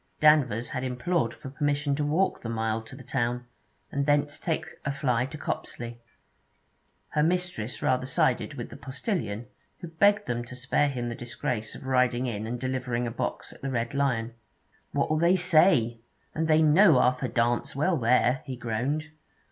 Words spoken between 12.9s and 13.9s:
a box at the